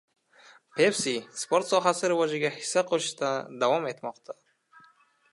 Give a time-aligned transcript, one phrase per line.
[0.77, 3.29] Pepsi sport sohasi rivojiga hissa qo‘shishda
[3.65, 4.37] davom etmoqda